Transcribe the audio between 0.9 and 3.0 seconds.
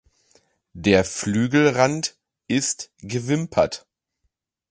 Flügelrand ist